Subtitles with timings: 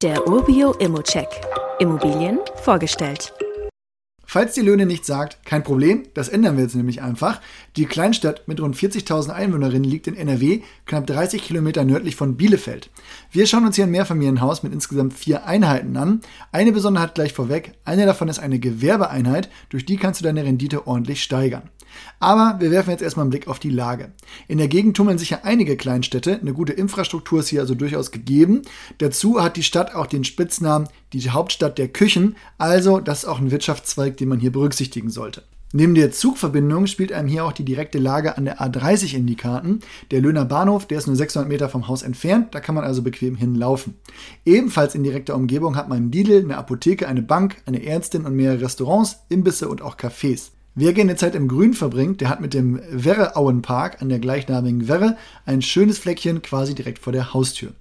[0.00, 1.26] Der Urbio Immocheck.
[1.80, 3.32] Immobilien vorgestellt.
[4.24, 7.40] Falls die Löhne nicht sagt, kein Problem, das ändern wir jetzt nämlich einfach.
[7.74, 12.90] Die Kleinstadt mit rund 40.000 Einwohnerinnen liegt in NRW, knapp 30 Kilometer nördlich von Bielefeld.
[13.32, 16.20] Wir schauen uns hier ein Mehrfamilienhaus mit insgesamt vier Einheiten an.
[16.52, 20.86] Eine Besonderheit gleich vorweg, eine davon ist eine Gewerbeeinheit, durch die kannst du deine Rendite
[20.86, 21.70] ordentlich steigern.
[22.20, 24.12] Aber wir werfen jetzt erstmal einen Blick auf die Lage.
[24.46, 28.10] In der Gegend tummeln sich ja einige Kleinstädte, eine gute Infrastruktur ist hier also durchaus
[28.10, 28.62] gegeben.
[28.98, 33.38] Dazu hat die Stadt auch den Spitznamen die Hauptstadt der Küchen, also das ist auch
[33.38, 35.44] ein Wirtschaftszweig, den man hier berücksichtigen sollte.
[35.74, 39.36] Neben der Zugverbindung spielt einem hier auch die direkte Lage an der A30 in die
[39.36, 39.80] Karten.
[40.10, 43.02] Der Löhner Bahnhof, der ist nur 600 Meter vom Haus entfernt, da kann man also
[43.02, 43.94] bequem hinlaufen.
[44.46, 48.34] Ebenfalls in direkter Umgebung hat man einen Lidl, eine Apotheke, eine Bank, eine Ärztin und
[48.34, 50.52] mehrere Restaurants, Imbisse und auch Cafés.
[50.80, 55.16] Wer gerne Zeit im Grün verbringt, der hat mit dem Werreauenpark an der gleichnamigen Werre
[55.44, 57.72] ein schönes Fleckchen quasi direkt vor der Haustür.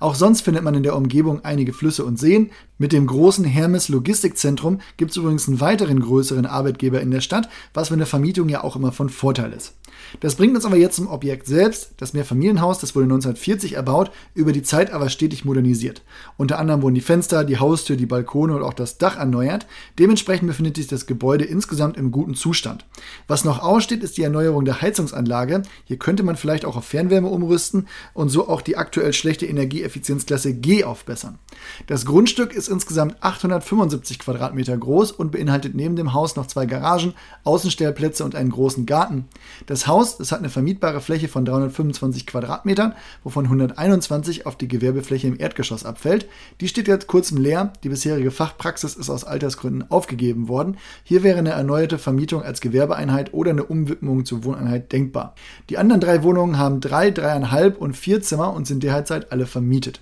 [0.00, 2.50] Auch sonst findet man in der Umgebung einige Flüsse und Seen.
[2.80, 7.50] Mit dem großen Hermes Logistikzentrum gibt es übrigens einen weiteren größeren Arbeitgeber in der Stadt,
[7.74, 9.74] was für eine Vermietung ja auch immer von Vorteil ist.
[10.20, 11.92] Das bringt uns aber jetzt zum Objekt selbst.
[11.98, 16.02] Das Mehrfamilienhaus, das wurde 1940 erbaut, über die Zeit aber stetig modernisiert.
[16.36, 19.66] Unter anderem wurden die Fenster, die Haustür, die Balkone und auch das Dach erneuert.
[19.98, 22.86] Dementsprechend befindet sich das Gebäude insgesamt im guten Zustand.
[23.28, 25.62] Was noch aussteht, ist die Erneuerung der Heizungsanlage.
[25.84, 30.54] Hier könnte man vielleicht auch auf Fernwärme umrüsten und so auch die aktuell schlechte Energieeffizienzklasse
[30.54, 31.38] G aufbessern.
[31.86, 37.14] Das Grundstück ist insgesamt 875 Quadratmeter groß und beinhaltet neben dem Haus noch zwei Garagen,
[37.44, 39.26] Außenstellplätze und einen großen Garten.
[39.66, 45.28] Das Haus, das hat eine vermietbare Fläche von 325 Quadratmetern, wovon 121 auf die Gewerbefläche
[45.28, 46.28] im Erdgeschoss abfällt.
[46.60, 47.72] Die steht jetzt kurzem leer.
[47.82, 50.76] Die bisherige Fachpraxis ist aus Altersgründen aufgegeben worden.
[51.04, 55.34] Hier wäre eine erneuerte Vermietung als Gewerbeeinheit oder eine Umwidmung zur Wohneinheit denkbar.
[55.68, 60.00] Die anderen drei Wohnungen haben drei, dreieinhalb und vier Zimmer und sind derzeit alle vermietet.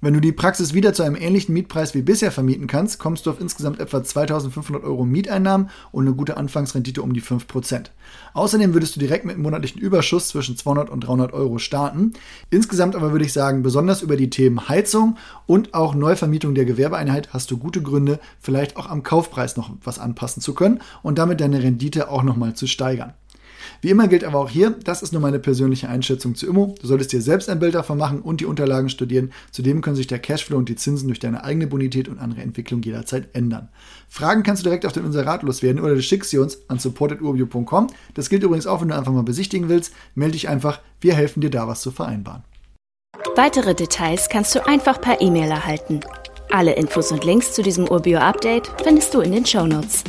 [0.00, 3.30] Wenn du die Praxis wieder zu einem ähnlichen Mietpreis wie bisher vermieten kannst, kommst du
[3.30, 7.86] auf insgesamt etwa 2500 Euro Mieteinnahmen und eine gute Anfangsrendite um die 5%.
[8.32, 12.12] Außerdem würdest du direkt mit einem monatlichen Überschuss zwischen 200 und 300 Euro starten.
[12.48, 15.16] Insgesamt aber würde ich sagen, besonders über die Themen Heizung
[15.46, 19.98] und auch Neuvermietung der Gewerbeeinheit hast du gute Gründe, vielleicht auch am Kaufpreis noch was
[19.98, 23.14] anpassen zu können und damit deine Rendite auch nochmal zu steigern.
[23.80, 26.74] Wie immer gilt aber auch hier, das ist nur meine persönliche Einschätzung zu Immo.
[26.80, 29.32] Du solltest dir selbst ein Bild davon machen und die Unterlagen studieren.
[29.52, 32.82] Zudem können sich der Cashflow und die Zinsen durch deine eigene Bonität und andere Entwicklung
[32.82, 33.68] jederzeit ändern.
[34.08, 37.88] Fragen kannst du direkt auf den Inserat loswerden oder du schickst sie uns an supportedurbio.com.
[38.14, 39.92] Das gilt übrigens auch, wenn du einfach mal besichtigen willst.
[40.14, 42.42] Melde dich einfach, wir helfen dir da was zu vereinbaren.
[43.36, 46.00] Weitere Details kannst du einfach per E-Mail erhalten.
[46.50, 50.02] Alle Infos und Links zu diesem Urbio-Update findest du in den Show Notes.